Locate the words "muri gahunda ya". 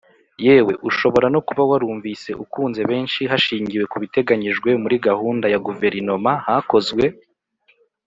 4.81-5.59